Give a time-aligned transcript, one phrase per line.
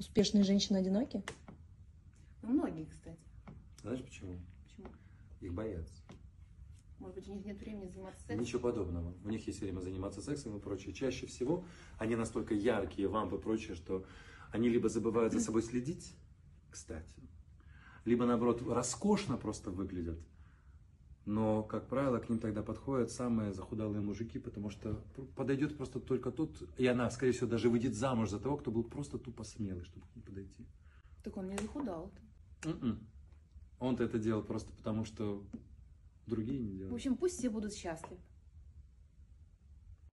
[0.00, 1.22] Успешные женщины одиноки?
[2.40, 3.20] Ну, многие, кстати.
[3.82, 4.40] Знаешь почему?
[4.64, 4.88] Почему?
[5.42, 6.02] Их боятся.
[6.98, 8.40] Может быть, у них нет времени заниматься сексом?
[8.40, 9.14] Ничего подобного.
[9.22, 10.94] У них есть время заниматься сексом и прочее.
[10.94, 11.66] Чаще всего
[11.98, 14.06] они настолько яркие, вампы и прочее, что
[14.52, 16.14] они либо забывают за собой следить,
[16.70, 17.20] кстати,
[18.06, 20.18] либо наоборот роскошно просто выглядят.
[21.26, 25.02] Но, как правило, к ним тогда подходят самые захудалые мужики, потому что
[25.36, 28.84] подойдет просто только тот, и она, скорее всего, даже выйдет замуж за того, кто был
[28.84, 30.66] просто тупо смелый, чтобы к ней подойти.
[31.22, 32.10] Так он не захудал.
[32.64, 33.06] М-м.
[33.78, 35.44] Он-то это делал просто потому, что
[36.26, 36.94] другие не В делают.
[36.94, 38.20] общем, пусть все будут счастливы.